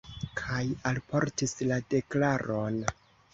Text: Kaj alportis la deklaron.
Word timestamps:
Kaj 0.39 0.61
alportis 0.91 1.53
la 1.73 1.77
deklaron. 1.95 2.81